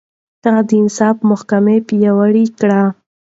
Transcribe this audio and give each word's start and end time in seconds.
هغه 0.43 0.61
د 0.69 0.71
انصاف 0.81 1.17
محکمه 1.29 1.75
پياوړې 1.87 2.45
کړه. 2.59 2.81